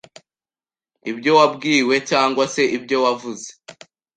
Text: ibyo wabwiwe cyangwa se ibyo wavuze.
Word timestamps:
ibyo 1.11 1.31
wabwiwe 1.39 1.95
cyangwa 2.09 2.43
se 2.53 2.63
ibyo 2.77 2.97
wavuze. 3.05 3.47